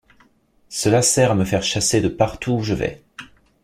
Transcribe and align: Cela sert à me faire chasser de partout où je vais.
Cela 0.69 1.03
sert 1.03 1.29
à 1.29 1.35
me 1.35 1.45
faire 1.45 1.61
chasser 1.61 2.01
de 2.01 2.07
partout 2.07 2.53
où 2.53 2.63
je 2.63 2.73
vais. 2.73 3.03